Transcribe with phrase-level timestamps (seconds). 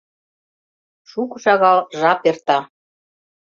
[1.09, 2.57] Шуко-шагал жап эрта